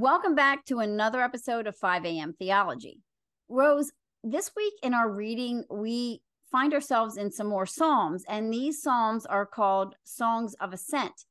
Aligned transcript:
Welcome 0.00 0.36
back 0.36 0.64
to 0.66 0.78
another 0.78 1.20
episode 1.20 1.66
of 1.66 1.76
5 1.76 2.04
a.m. 2.04 2.32
Theology. 2.38 3.00
Rose, 3.48 3.90
this 4.22 4.52
week 4.56 4.74
in 4.80 4.94
our 4.94 5.10
reading, 5.10 5.64
we 5.68 6.22
find 6.52 6.72
ourselves 6.72 7.16
in 7.16 7.32
some 7.32 7.48
more 7.48 7.66
Psalms, 7.66 8.22
and 8.28 8.52
these 8.52 8.80
Psalms 8.80 9.26
are 9.26 9.44
called 9.44 9.96
Songs 10.04 10.54
of 10.60 10.72
Ascent. 10.72 11.24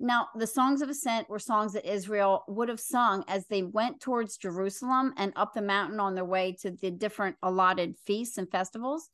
Now, 0.00 0.28
the 0.34 0.46
Songs 0.46 0.80
of 0.80 0.88
Ascent 0.88 1.28
were 1.28 1.38
songs 1.38 1.74
that 1.74 1.84
Israel 1.84 2.44
would 2.48 2.70
have 2.70 2.80
sung 2.80 3.24
as 3.28 3.46
they 3.48 3.62
went 3.62 4.00
towards 4.00 4.38
Jerusalem 4.38 5.12
and 5.18 5.34
up 5.36 5.52
the 5.52 5.60
mountain 5.60 6.00
on 6.00 6.14
their 6.14 6.24
way 6.24 6.56
to 6.62 6.70
the 6.70 6.90
different 6.90 7.36
allotted 7.42 7.98
feasts 8.06 8.38
and 8.38 8.50
festivals. 8.50 9.10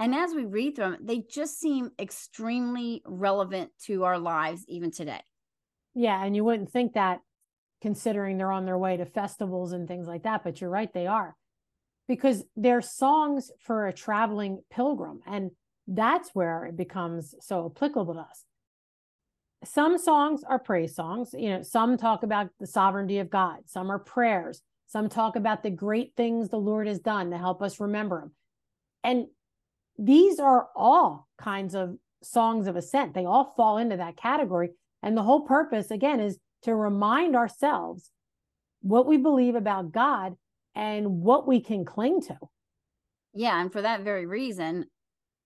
And 0.00 0.12
as 0.12 0.34
we 0.34 0.44
read 0.44 0.74
them, 0.74 0.96
they 1.00 1.22
just 1.30 1.60
seem 1.60 1.92
extremely 2.00 3.00
relevant 3.06 3.70
to 3.84 4.02
our 4.02 4.18
lives 4.18 4.64
even 4.66 4.90
today. 4.90 5.22
Yeah, 5.94 6.24
and 6.24 6.34
you 6.34 6.42
wouldn't 6.42 6.72
think 6.72 6.94
that 6.94 7.20
considering 7.80 8.36
they're 8.36 8.52
on 8.52 8.66
their 8.66 8.78
way 8.78 8.96
to 8.96 9.04
festivals 9.04 9.72
and 9.72 9.88
things 9.88 10.06
like 10.06 10.22
that. 10.24 10.44
But 10.44 10.60
you're 10.60 10.70
right, 10.70 10.92
they 10.92 11.06
are 11.06 11.36
because 12.10 12.44
they're 12.56 12.82
songs 12.82 13.52
for 13.60 13.86
a 13.86 13.92
traveling 13.92 14.60
pilgrim. 14.68 15.20
And 15.28 15.52
that's 15.86 16.30
where 16.34 16.64
it 16.64 16.76
becomes 16.76 17.36
so 17.40 17.70
applicable 17.72 18.14
to 18.14 18.20
us. 18.20 18.44
Some 19.64 19.96
songs 19.96 20.42
are 20.42 20.58
praise 20.58 20.96
songs. 20.96 21.34
You 21.38 21.50
know, 21.50 21.62
some 21.62 21.96
talk 21.96 22.24
about 22.24 22.48
the 22.58 22.66
sovereignty 22.66 23.18
of 23.18 23.30
God, 23.30 23.58
some 23.66 23.92
are 23.92 23.98
prayers, 24.00 24.60
some 24.88 25.08
talk 25.08 25.36
about 25.36 25.62
the 25.62 25.70
great 25.70 26.14
things 26.16 26.48
the 26.48 26.56
Lord 26.56 26.88
has 26.88 26.98
done 26.98 27.30
to 27.30 27.38
help 27.38 27.62
us 27.62 27.78
remember 27.78 28.22
Him. 28.22 28.32
And 29.04 29.26
these 29.96 30.40
are 30.40 30.68
all 30.74 31.28
kinds 31.38 31.76
of 31.76 31.96
songs 32.24 32.66
of 32.66 32.74
ascent. 32.74 33.14
They 33.14 33.24
all 33.24 33.54
fall 33.56 33.78
into 33.78 33.98
that 33.98 34.16
category. 34.16 34.70
And 35.00 35.16
the 35.16 35.22
whole 35.22 35.42
purpose, 35.42 35.92
again, 35.92 36.18
is 36.18 36.38
to 36.62 36.74
remind 36.74 37.36
ourselves 37.36 38.10
what 38.82 39.06
we 39.06 39.16
believe 39.16 39.54
about 39.54 39.92
God 39.92 40.36
and 40.74 41.20
what 41.22 41.46
we 41.46 41.60
can 41.60 41.84
cling 41.84 42.20
to. 42.22 42.36
Yeah. 43.34 43.60
And 43.60 43.72
for 43.72 43.82
that 43.82 44.02
very 44.02 44.26
reason, 44.26 44.86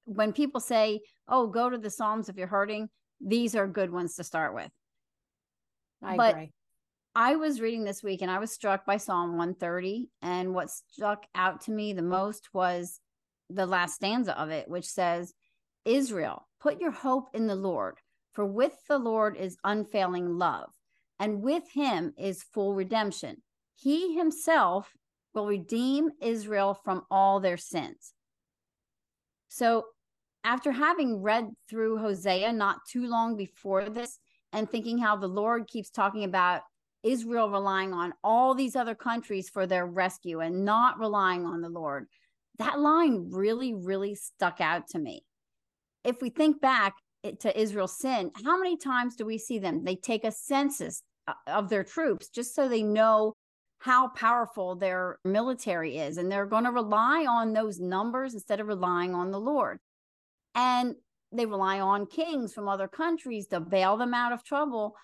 when 0.05 0.33
people 0.33 0.61
say, 0.61 1.01
oh, 1.29 1.47
go 1.47 1.71
to 1.71 1.79
the 1.79 1.91
Psalms 1.91 2.29
if 2.29 2.37
you're 2.37 2.47
hurting, 2.47 2.89
these 3.21 3.55
are 3.55 3.67
good 3.67 3.91
ones 3.91 4.17
to 4.17 4.25
start 4.25 4.55
with. 4.55 4.71
I 6.03 6.17
but 6.17 6.35
agree. 6.35 6.53
I 7.17 7.37
was 7.37 7.61
reading 7.61 7.85
this 7.85 8.03
week 8.03 8.23
and 8.23 8.31
I 8.31 8.39
was 8.39 8.51
struck 8.51 8.85
by 8.85 8.97
Psalm 8.97 9.31
130. 9.37 10.09
And 10.21 10.53
what 10.53 10.71
stuck 10.71 11.25
out 11.35 11.63
to 11.63 11.71
me 11.71 11.93
the 11.93 12.03
most 12.03 12.49
was 12.53 13.01
the 13.51 13.67
last 13.67 13.95
stanza 13.95 14.39
of 14.39 14.51
it, 14.51 14.69
which 14.69 14.87
says, 14.87 15.33
Israel, 15.85 16.49
put 16.61 16.81
your 16.81 16.91
hope 16.91 17.29
in 17.35 17.47
the 17.47 17.55
Lord, 17.55 17.99
for 18.33 18.45
with 18.45 18.75
the 18.89 18.99
Lord 18.99 19.37
is 19.37 19.57
unfailing 19.65 20.39
love 20.39 20.71
and 21.19 21.43
with 21.43 21.65
him 21.73 22.13
is 22.19 22.43
full 22.43 22.75
redemption. 22.75 23.43
He 23.75 24.17
himself 24.17 24.93
will 25.35 25.47
redeem 25.47 26.11
Israel 26.21 26.75
from 26.85 27.03
all 27.11 27.41
their 27.41 27.57
sins. 27.57 28.13
So, 29.49 29.87
after 30.45 30.73
having 30.73 31.23
read 31.23 31.51
through 31.71 31.99
Hosea 31.99 32.53
not 32.53 32.81
too 32.87 33.07
long 33.07 33.37
before 33.37 33.89
this 33.89 34.19
and 34.53 34.71
thinking 34.71 34.99
how 34.99 35.17
the 35.17 35.27
Lord 35.27 35.67
keeps 35.67 35.91
talking 35.91 36.25
about 36.25 36.63
Israel 37.03 37.51
relying 37.51 37.93
on 37.93 38.15
all 38.23 38.55
these 38.55 38.77
other 38.77 38.95
countries 38.95 39.49
for 39.49 39.67
their 39.67 39.87
rescue 39.87 40.41
and 40.41 40.65
not 40.65 40.99
relying 40.99 41.47
on 41.47 41.61
the 41.61 41.69
Lord, 41.69 42.07
that 42.59 42.79
line 42.79 43.31
really, 43.31 43.75
really 43.75 44.15
stuck 44.15 44.61
out 44.61 44.89
to 44.89 44.99
me. 44.99 45.25
If 46.03 46.21
we 46.21 46.31
think 46.31 46.61
back, 46.61 46.95
to 47.41 47.61
Israel's 47.61 47.99
sin, 47.99 48.31
how 48.45 48.59
many 48.59 48.77
times 48.77 49.17
do 49.17 49.25
we 49.25 49.39
see 49.39 49.59
them? 49.59 49.85
They 49.85 49.97
take 49.97 50.25
a 50.25 50.33
census 50.33 51.03
uh, 51.27 51.33
of 51.47 51.69
their 51.69 51.85
troops 51.85 52.29
just 52.29 52.55
so 52.55 52.69
they 52.69 52.83
know 52.83 53.35
how 53.79 54.09
powerful 54.09 54.77
their 54.77 55.19
military 55.25 55.99
is. 55.99 56.17
And 56.17 56.31
they're 56.31 56.47
going 56.47 56.65
to 56.65 56.71
rely 56.71 57.27
on 57.29 57.53
those 57.53 57.81
numbers 57.81 58.35
instead 58.35 58.61
of 58.61 58.67
relying 58.67 59.15
on 59.15 59.31
the 59.31 59.41
Lord. 59.41 59.79
And 60.55 60.95
they 61.33 61.47
rely 61.47 61.81
on 61.81 62.07
kings 62.07 62.55
from 62.55 62.69
other 62.69 62.89
countries 62.89 63.47
to 63.49 63.61
bail 63.61 63.97
them 63.97 64.15
out 64.15 64.33
of 64.33 64.45
trouble. 64.45 64.95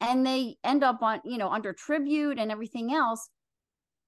And 0.00 0.26
they 0.26 0.56
end 0.64 0.84
up 0.84 1.02
on, 1.02 1.20
you 1.24 1.38
know, 1.38 1.50
under 1.50 1.72
tribute 1.72 2.38
and 2.38 2.50
everything 2.50 2.94
else. 2.94 3.28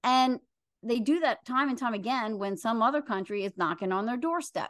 And 0.03 0.39
they 0.83 0.99
do 0.99 1.19
that 1.19 1.45
time 1.45 1.69
and 1.69 1.77
time 1.77 1.93
again 1.93 2.37
when 2.37 2.57
some 2.57 2.81
other 2.81 3.01
country 3.01 3.43
is 3.43 3.57
knocking 3.57 3.91
on 3.91 4.05
their 4.05 4.17
doorstep. 4.17 4.69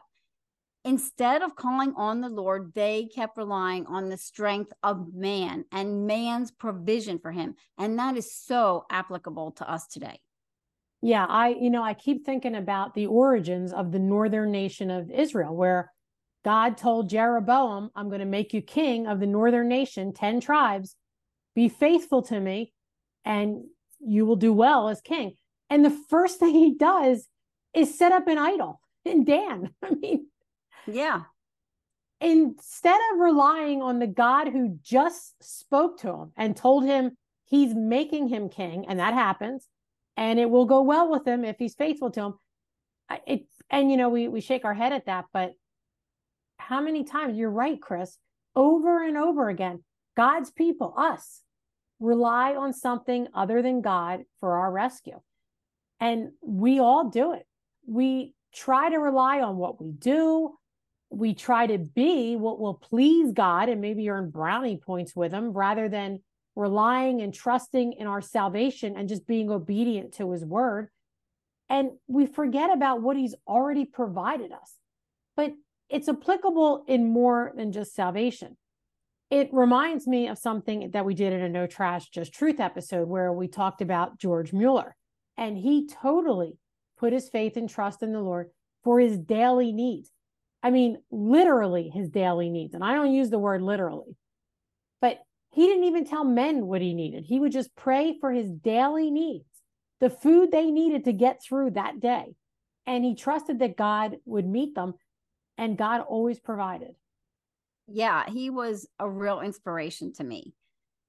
Instead 0.88 1.42
of 1.42 1.54
calling 1.58 1.94
on 1.98 2.22
the 2.22 2.30
Lord, 2.30 2.72
they 2.74 3.10
kept 3.14 3.38
relying 3.38 3.86
on 3.88 4.08
the 4.08 4.16
strength 4.16 4.72
of 4.84 5.14
man 5.14 5.66
and 5.70 6.08
man's 6.08 6.50
provision 6.50 7.20
for 7.20 7.30
him. 7.30 7.56
And 7.78 8.00
that 8.00 8.16
is 8.16 8.34
so 8.34 8.86
applicable 8.90 9.52
to 9.58 9.70
us 9.70 9.86
today. 9.88 10.22
Yeah, 11.02 11.26
I, 11.26 11.50
you 11.50 11.70
know, 11.70 11.84
I 11.84 11.94
keep 11.94 12.26
thinking 12.26 12.56
about 12.56 12.94
the 12.94 13.08
origins 13.08 13.74
of 13.74 13.92
the 13.92 14.00
northern 14.00 14.50
nation 14.50 14.90
of 14.90 15.12
Israel, 15.12 15.54
where 15.54 15.92
God 16.46 16.78
told 16.78 17.10
Jeroboam, 17.10 17.92
I'm 17.94 18.08
going 18.08 18.22
to 18.22 18.26
make 18.26 18.54
you 18.54 18.62
king 18.62 19.08
of 19.08 19.20
the 19.20 19.28
northern 19.28 19.68
nation, 19.68 20.14
10 20.14 20.40
tribes. 20.40 20.96
Be 21.54 21.68
faithful 21.68 22.22
to 22.24 22.40
me, 22.40 22.72
and 23.26 23.66
you 24.00 24.26
will 24.26 24.38
do 24.38 24.54
well 24.54 24.88
as 24.88 25.02
king. 25.02 25.36
And 25.70 25.84
the 25.84 26.00
first 26.10 26.40
thing 26.40 26.54
he 26.54 26.76
does 26.76 27.28
is 27.74 27.98
set 27.98 28.14
up 28.14 28.28
an 28.28 28.38
idol 28.38 28.80
in 29.04 29.26
Dan. 29.26 29.74
I 29.84 29.90
mean, 29.90 30.28
yeah. 30.88 31.24
Instead 32.20 33.00
of 33.14 33.20
relying 33.20 33.82
on 33.82 34.00
the 34.00 34.08
God 34.08 34.48
who 34.48 34.80
just 34.82 35.36
spoke 35.42 36.00
to 36.00 36.12
him 36.12 36.32
and 36.36 36.58
told 36.58 36.84
him 36.84 37.16
he's 37.46 37.76
making 37.76 38.28
him 38.30 38.50
king, 38.50 38.86
and 38.88 39.00
that 39.00 39.14
happens, 39.14 39.68
and 40.16 40.40
it 40.40 40.50
will 40.50 40.66
go 40.66 40.82
well 40.82 41.10
with 41.10 41.28
him 41.28 41.46
if 41.46 41.58
he's 41.60 41.76
faithful 41.76 42.10
to 42.12 42.22
him. 42.22 42.34
It 43.26 43.46
and 43.70 43.92
you 43.92 43.98
know 43.98 44.10
we 44.10 44.28
we 44.28 44.42
shake 44.42 44.66
our 44.66 44.74
head 44.74 44.94
at 44.94 45.06
that, 45.06 45.26
but 45.32 45.54
how 46.58 46.82
many 46.82 47.04
times 47.04 47.38
you're 47.38 47.50
right, 47.50 47.82
Chris, 47.82 48.18
over 48.56 49.06
and 49.06 49.18
over 49.18 49.50
again, 49.50 49.84
God's 50.18 50.52
people, 50.52 50.94
us, 50.98 51.44
rely 52.00 52.56
on 52.56 52.74
something 52.74 53.28
other 53.34 53.62
than 53.62 53.82
God 53.82 54.24
for 54.40 54.58
our 54.58 54.72
rescue. 54.72 55.22
And 56.00 56.32
we 56.42 56.80
all 56.80 57.10
do 57.10 57.34
it. 57.34 57.46
We 57.88 58.34
try 58.54 58.90
to 58.90 58.98
rely 58.98 59.42
on 59.42 59.58
what 59.58 59.80
we 59.82 59.92
do, 59.92 60.58
we 61.10 61.34
try 61.34 61.68
to 61.68 61.78
be 61.78 62.36
what 62.36 62.60
will 62.60 62.74
please 62.74 63.32
God 63.32 63.70
and 63.70 63.82
maybe 63.82 64.10
earn 64.10 64.30
brownie 64.30 64.78
points 64.78 65.16
with 65.16 65.32
Him 65.32 65.52
rather 65.52 65.88
than 65.90 66.22
relying 66.56 67.22
and 67.22 67.34
trusting 67.34 67.94
in 67.94 68.08
our 68.08 68.22
salvation 68.22 68.96
and 68.98 69.08
just 69.08 69.28
being 69.28 69.50
obedient 69.50 70.14
to 70.16 70.32
His 70.32 70.44
word. 70.44 70.90
And 71.70 71.92
we 72.08 72.26
forget 72.26 72.72
about 72.74 73.02
what 73.02 73.18
He's 73.18 73.36
already 73.48 73.86
provided 73.86 74.52
us. 74.52 74.76
But 75.36 75.54
it's 75.90 76.10
applicable 76.10 76.84
in 76.88 77.10
more 77.10 77.54
than 77.56 77.72
just 77.72 77.96
salvation. 77.96 78.58
It 79.30 79.50
reminds 79.52 80.08
me 80.08 80.28
of 80.28 80.38
something 80.38 80.92
that 80.92 81.06
we 81.06 81.14
did 81.14 81.34
in 81.34 81.42
a 81.42 81.50
No 81.50 81.68
Trash, 81.68 82.10
Just 82.10 82.34
Truth 82.34 82.60
episode 82.60 83.08
where 83.08 83.32
we 83.32 83.48
talked 83.48 83.82
about 83.82 84.20
George 84.20 84.54
Mueller. 84.54 84.96
And 85.38 85.58
he 85.58 85.88
totally 85.88 86.58
put 86.98 87.14
his 87.14 87.30
faith 87.30 87.58
and 87.58 87.70
trust 87.70 88.02
in 88.02 88.14
the 88.14 88.22
Lord 88.22 88.50
for 88.84 89.00
his 89.00 89.18
daily 89.18 89.72
needs. 89.72 90.12
I 90.64 90.72
mean, 90.72 90.98
literally 91.12 91.90
his 91.90 92.10
daily 92.10 92.50
needs. 92.50 92.74
And 92.74 92.84
I 92.84 92.94
don't 92.94 93.14
use 93.14 93.30
the 93.30 93.40
word 93.40 93.62
literally, 93.62 94.16
but 95.02 95.20
he 95.52 95.66
didn't 95.68 95.86
even 95.86 96.06
tell 96.06 96.24
men 96.24 96.68
what 96.68 96.82
he 96.82 96.94
needed. 96.94 97.26
He 97.26 97.40
would 97.40 97.52
just 97.52 97.76
pray 97.76 98.18
for 98.20 98.32
his 98.32 98.50
daily 98.50 99.12
needs, 99.12 99.46
the 100.00 100.10
food 100.10 100.52
they 100.52 100.72
needed 100.72 101.06
to 101.06 101.14
get 101.14 101.42
through 101.44 101.72
that 101.72 102.00
day. 102.00 102.36
And 102.86 103.04
he 103.04 103.16
trusted 103.16 103.60
that 103.60 103.78
God 103.78 104.18
would 104.26 104.48
meet 104.48 104.76
them, 104.76 104.94
and 105.58 105.78
God 105.78 106.02
always 106.02 106.40
provided. 106.40 106.96
Yeah, 107.88 108.24
he 108.30 108.50
was 108.50 108.88
a 109.00 109.10
real 109.10 109.42
inspiration 109.42 110.14
to 110.14 110.24
me. 110.24 110.54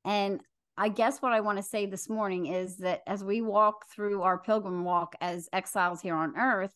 And 0.05 0.41
I 0.77 0.89
guess 0.89 1.21
what 1.21 1.33
I 1.33 1.41
want 1.41 1.59
to 1.59 1.63
say 1.63 1.87
this 1.87 2.09
morning 2.09 2.47
is 2.47 2.79
that 2.79 3.03
as 3.07 3.25
we 3.25 3.43
walk 3.43 3.87
through 3.93 4.23
our 4.23 4.39
pilgrim 4.39 4.85
walk 4.85 5.15
as 5.21 5.49
exiles 5.53 6.01
here 6.01 6.15
on 6.15 6.37
earth, 6.37 6.73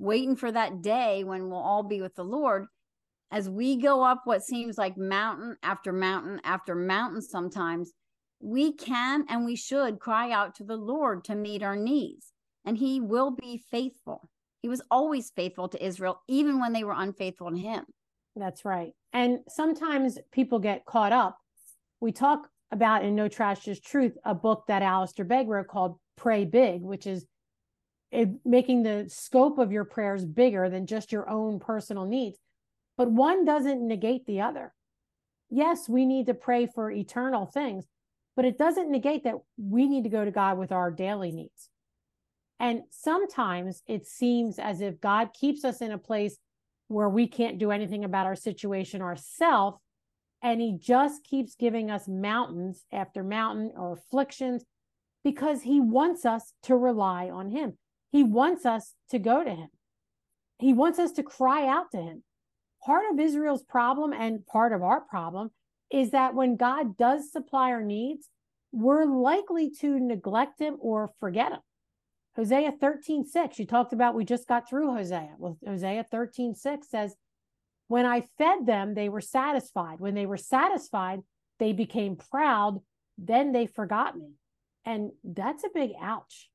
waiting 0.00 0.34
for 0.34 0.50
that 0.50 0.82
day 0.82 1.22
when 1.24 1.48
we'll 1.48 1.58
all 1.58 1.82
be 1.82 2.00
with 2.00 2.14
the 2.14 2.24
Lord, 2.24 2.66
as 3.30 3.48
we 3.48 3.76
go 3.76 4.02
up 4.02 4.22
what 4.24 4.42
seems 4.42 4.76
like 4.78 4.96
mountain 4.96 5.56
after 5.62 5.92
mountain 5.92 6.40
after 6.42 6.74
mountain 6.74 7.22
sometimes, 7.22 7.92
we 8.40 8.72
can 8.72 9.26
and 9.28 9.44
we 9.44 9.54
should 9.54 10.00
cry 10.00 10.32
out 10.32 10.54
to 10.56 10.64
the 10.64 10.76
Lord 10.76 11.24
to 11.24 11.34
meet 11.34 11.62
our 11.62 11.76
needs, 11.76 12.32
and 12.64 12.76
He 12.76 13.00
will 13.00 13.30
be 13.30 13.62
faithful. 13.70 14.28
He 14.62 14.68
was 14.68 14.82
always 14.90 15.30
faithful 15.30 15.68
to 15.68 15.84
Israel, 15.84 16.20
even 16.26 16.58
when 16.58 16.72
they 16.72 16.82
were 16.82 16.94
unfaithful 16.96 17.50
to 17.50 17.58
Him. 17.58 17.84
That's 18.34 18.64
right. 18.64 18.92
And 19.12 19.40
sometimes 19.48 20.18
people 20.32 20.58
get 20.58 20.86
caught 20.86 21.12
up. 21.12 21.36
We 22.00 22.12
talk 22.12 22.48
about 22.72 23.04
in 23.04 23.14
No 23.14 23.28
Trash 23.28 23.64
Just 23.64 23.84
Truth, 23.84 24.16
a 24.24 24.34
book 24.34 24.64
that 24.68 24.82
Alistair 24.82 25.26
Begg 25.26 25.48
wrote 25.48 25.68
called 25.68 25.96
Pray 26.16 26.46
Big, 26.46 26.80
which 26.80 27.06
is 27.06 27.26
it, 28.10 28.28
making 28.44 28.82
the 28.82 29.06
scope 29.08 29.58
of 29.58 29.72
your 29.72 29.84
prayers 29.84 30.24
bigger 30.24 30.68
than 30.68 30.86
just 30.86 31.12
your 31.12 31.28
own 31.28 31.60
personal 31.60 32.04
needs. 32.04 32.38
But 32.96 33.10
one 33.10 33.44
doesn't 33.44 33.86
negate 33.86 34.26
the 34.26 34.40
other. 34.40 34.74
Yes, 35.48 35.88
we 35.88 36.06
need 36.06 36.26
to 36.26 36.34
pray 36.34 36.66
for 36.66 36.90
eternal 36.90 37.46
things, 37.46 37.86
but 38.36 38.44
it 38.44 38.58
doesn't 38.58 38.90
negate 38.90 39.24
that 39.24 39.36
we 39.56 39.88
need 39.88 40.04
to 40.04 40.10
go 40.10 40.24
to 40.24 40.30
God 40.30 40.58
with 40.58 40.72
our 40.72 40.90
daily 40.90 41.32
needs. 41.32 41.68
And 42.58 42.82
sometimes 42.90 43.82
it 43.86 44.06
seems 44.06 44.58
as 44.58 44.80
if 44.80 45.00
God 45.00 45.32
keeps 45.32 45.64
us 45.64 45.80
in 45.80 45.92
a 45.92 45.98
place 45.98 46.36
where 46.88 47.08
we 47.08 47.26
can't 47.26 47.58
do 47.58 47.70
anything 47.70 48.04
about 48.04 48.26
our 48.26 48.36
situation 48.36 49.00
ourselves. 49.00 49.78
And 50.42 50.60
he 50.60 50.76
just 50.78 51.24
keeps 51.24 51.54
giving 51.54 51.90
us 51.90 52.06
mountains 52.06 52.84
after 52.92 53.22
mountain 53.22 53.72
or 53.76 53.92
afflictions 53.92 54.64
because 55.24 55.62
he 55.62 55.80
wants 55.80 56.24
us 56.24 56.52
to 56.64 56.76
rely 56.76 57.30
on 57.30 57.50
him. 57.50 57.78
He 58.10 58.22
wants 58.22 58.66
us 58.66 58.94
to 59.10 59.18
go 59.18 59.44
to 59.44 59.50
him. 59.50 59.68
He 60.58 60.72
wants 60.72 60.98
us 60.98 61.12
to 61.12 61.22
cry 61.22 61.66
out 61.66 61.90
to 61.92 61.98
him. 61.98 62.22
Part 62.84 63.04
of 63.12 63.20
Israel's 63.20 63.62
problem 63.62 64.12
and 64.12 64.46
part 64.46 64.72
of 64.72 64.82
our 64.82 65.00
problem 65.00 65.50
is 65.90 66.10
that 66.10 66.34
when 66.34 66.56
God 66.56 66.96
does 66.96 67.32
supply 67.32 67.70
our 67.70 67.82
needs, 67.82 68.28
we're 68.72 69.04
likely 69.04 69.70
to 69.80 69.98
neglect 69.98 70.60
him 70.60 70.76
or 70.80 71.10
forget 71.18 71.52
him. 71.52 71.60
Hosea 72.36 72.72
13, 72.80 73.24
6, 73.24 73.58
you 73.58 73.66
talked 73.66 73.92
about, 73.92 74.14
we 74.14 74.24
just 74.24 74.46
got 74.46 74.68
through 74.68 74.94
Hosea. 74.94 75.34
Well, 75.38 75.58
Hosea 75.66 76.04
13, 76.10 76.54
6 76.54 76.88
says, 76.88 77.16
When 77.88 78.06
I 78.06 78.22
fed 78.38 78.66
them, 78.66 78.94
they 78.94 79.08
were 79.08 79.20
satisfied. 79.20 79.98
When 79.98 80.14
they 80.14 80.26
were 80.26 80.36
satisfied, 80.36 81.20
they 81.58 81.72
became 81.72 82.16
proud. 82.16 82.80
Then 83.18 83.52
they 83.52 83.66
forgot 83.66 84.16
me. 84.16 84.34
And 84.84 85.10
that's 85.24 85.64
a 85.64 85.70
big 85.74 85.90
ouch. 86.00 86.49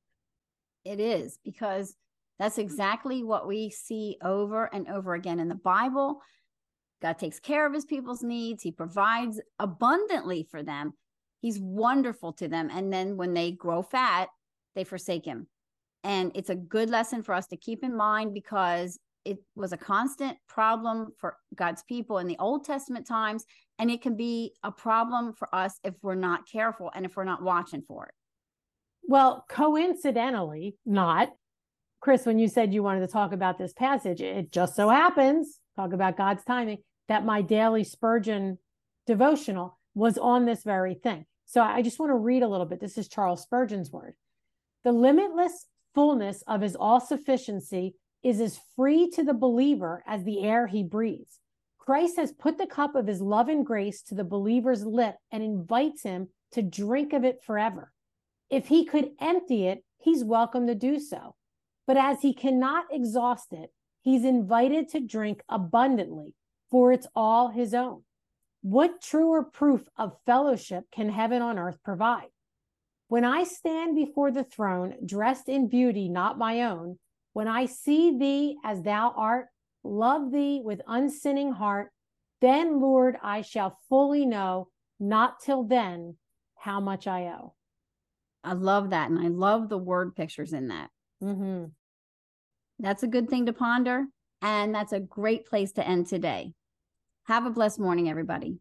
It 0.86 1.00
is 1.00 1.38
because 1.44 1.96
that's 2.38 2.58
exactly 2.58 3.24
what 3.24 3.46
we 3.46 3.70
see 3.70 4.16
over 4.22 4.72
and 4.72 4.88
over 4.88 5.14
again 5.14 5.40
in 5.40 5.48
the 5.48 5.54
Bible. 5.54 6.20
God 7.02 7.18
takes 7.18 7.40
care 7.40 7.66
of 7.66 7.74
his 7.74 7.84
people's 7.84 8.22
needs, 8.22 8.62
he 8.62 8.72
provides 8.72 9.40
abundantly 9.58 10.46
for 10.50 10.62
them. 10.62 10.92
He's 11.40 11.60
wonderful 11.60 12.32
to 12.34 12.48
them. 12.48 12.70
And 12.72 12.92
then 12.92 13.16
when 13.16 13.34
they 13.34 13.52
grow 13.52 13.82
fat, 13.82 14.28
they 14.74 14.84
forsake 14.84 15.24
him. 15.24 15.46
And 16.02 16.32
it's 16.34 16.50
a 16.50 16.54
good 16.54 16.88
lesson 16.88 17.22
for 17.22 17.34
us 17.34 17.46
to 17.48 17.56
keep 17.56 17.82
in 17.82 17.96
mind 17.96 18.32
because 18.32 18.98
it 19.24 19.38
was 19.56 19.72
a 19.72 19.76
constant 19.76 20.38
problem 20.48 21.12
for 21.18 21.36
God's 21.54 21.82
people 21.82 22.18
in 22.18 22.28
the 22.28 22.38
Old 22.38 22.64
Testament 22.64 23.06
times. 23.06 23.44
And 23.78 23.90
it 23.90 24.00
can 24.02 24.16
be 24.16 24.54
a 24.62 24.70
problem 24.70 25.34
for 25.34 25.52
us 25.54 25.78
if 25.84 25.94
we're 26.02 26.14
not 26.14 26.48
careful 26.50 26.90
and 26.94 27.04
if 27.04 27.16
we're 27.16 27.24
not 27.24 27.42
watching 27.42 27.82
for 27.82 28.06
it. 28.06 28.14
Well, 29.08 29.44
coincidentally, 29.48 30.76
not, 30.84 31.30
Chris, 32.00 32.26
when 32.26 32.38
you 32.38 32.48
said 32.48 32.74
you 32.74 32.82
wanted 32.82 33.00
to 33.00 33.12
talk 33.12 33.32
about 33.32 33.58
this 33.58 33.72
passage, 33.72 34.20
it 34.20 34.50
just 34.50 34.74
so 34.74 34.88
happens, 34.88 35.60
talk 35.76 35.92
about 35.92 36.16
God's 36.16 36.44
timing, 36.44 36.78
that 37.08 37.24
my 37.24 37.42
daily 37.42 37.84
Spurgeon 37.84 38.58
devotional 39.06 39.78
was 39.94 40.18
on 40.18 40.44
this 40.44 40.64
very 40.64 40.94
thing. 40.94 41.24
So 41.46 41.62
I 41.62 41.82
just 41.82 42.00
want 42.00 42.10
to 42.10 42.16
read 42.16 42.42
a 42.42 42.48
little 42.48 42.66
bit. 42.66 42.80
This 42.80 42.98
is 42.98 43.08
Charles 43.08 43.42
Spurgeon's 43.42 43.90
word. 43.92 44.14
The 44.82 44.92
limitless 44.92 45.66
fullness 45.94 46.42
of 46.46 46.60
his 46.60 46.74
all 46.74 47.00
sufficiency 47.00 47.94
is 48.24 48.40
as 48.40 48.60
free 48.74 49.08
to 49.10 49.22
the 49.22 49.34
believer 49.34 50.02
as 50.06 50.24
the 50.24 50.42
air 50.42 50.66
he 50.66 50.82
breathes. 50.82 51.38
Christ 51.78 52.16
has 52.16 52.32
put 52.32 52.58
the 52.58 52.66
cup 52.66 52.96
of 52.96 53.06
his 53.06 53.20
love 53.20 53.48
and 53.48 53.64
grace 53.64 54.02
to 54.02 54.16
the 54.16 54.24
believer's 54.24 54.84
lip 54.84 55.14
and 55.30 55.44
invites 55.44 56.02
him 56.02 56.28
to 56.52 56.62
drink 56.62 57.12
of 57.12 57.24
it 57.24 57.44
forever. 57.44 57.92
If 58.48 58.68
he 58.68 58.84
could 58.84 59.10
empty 59.20 59.66
it, 59.66 59.84
he's 59.98 60.24
welcome 60.24 60.66
to 60.68 60.74
do 60.74 61.00
so. 61.00 61.34
But 61.86 61.96
as 61.96 62.22
he 62.22 62.32
cannot 62.32 62.86
exhaust 62.90 63.52
it, 63.52 63.70
he's 64.02 64.24
invited 64.24 64.88
to 64.90 65.00
drink 65.00 65.42
abundantly, 65.48 66.34
for 66.70 66.92
it's 66.92 67.06
all 67.14 67.48
his 67.48 67.74
own. 67.74 68.02
What 68.62 69.00
truer 69.00 69.44
proof 69.44 69.88
of 69.96 70.16
fellowship 70.26 70.84
can 70.92 71.08
heaven 71.08 71.42
on 71.42 71.58
earth 71.58 71.78
provide? 71.84 72.28
When 73.08 73.24
I 73.24 73.44
stand 73.44 73.94
before 73.94 74.30
the 74.30 74.44
throne, 74.44 74.94
dressed 75.04 75.48
in 75.48 75.68
beauty 75.68 76.08
not 76.08 76.38
my 76.38 76.62
own, 76.62 76.98
when 77.32 77.48
I 77.48 77.66
see 77.66 78.16
thee 78.16 78.56
as 78.64 78.82
thou 78.82 79.12
art, 79.16 79.48
love 79.84 80.32
thee 80.32 80.60
with 80.64 80.80
unsinning 80.86 81.52
heart, 81.52 81.92
then, 82.40 82.80
Lord, 82.80 83.16
I 83.22 83.42
shall 83.42 83.78
fully 83.88 84.26
know, 84.26 84.68
not 84.98 85.40
till 85.40 85.64
then, 85.64 86.16
how 86.56 86.80
much 86.80 87.06
I 87.06 87.26
owe. 87.26 87.54
I 88.46 88.52
love 88.52 88.90
that. 88.90 89.10
And 89.10 89.18
I 89.18 89.28
love 89.28 89.68
the 89.68 89.76
word 89.76 90.14
pictures 90.14 90.52
in 90.52 90.68
that. 90.68 90.90
Mm-hmm. 91.22 91.64
That's 92.78 93.02
a 93.02 93.08
good 93.08 93.28
thing 93.28 93.46
to 93.46 93.52
ponder. 93.52 94.06
And 94.40 94.74
that's 94.74 94.92
a 94.92 95.00
great 95.00 95.46
place 95.46 95.72
to 95.72 95.86
end 95.86 96.06
today. 96.06 96.52
Have 97.24 97.44
a 97.44 97.50
blessed 97.50 97.80
morning, 97.80 98.08
everybody. 98.08 98.60